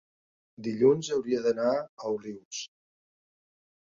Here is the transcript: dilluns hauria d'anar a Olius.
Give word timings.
dilluns 0.67 1.11
hauria 1.17 1.43
d'anar 1.47 1.69
a 1.75 2.15
Olius. 2.17 2.65